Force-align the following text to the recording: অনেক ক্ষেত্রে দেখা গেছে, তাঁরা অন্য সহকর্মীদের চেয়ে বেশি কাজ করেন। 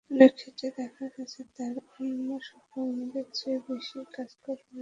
অনেক 0.11 0.31
ক্ষেত্রে 0.39 0.67
দেখা 0.77 1.05
গেছে, 1.15 1.39
তাঁরা 1.55 1.81
অন্য 1.97 2.27
সহকর্মীদের 2.47 3.27
চেয়ে 3.37 3.59
বেশি 3.67 3.99
কাজ 4.15 4.29
করেন। 4.43 4.71